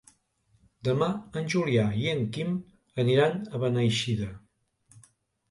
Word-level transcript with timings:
Demà 0.87 1.09
en 1.41 1.51
Julià 1.55 1.83
i 2.05 2.07
en 2.13 2.23
Quim 2.39 2.57
aniran 3.05 3.37
a 3.37 3.63
Beneixida. 3.67 4.33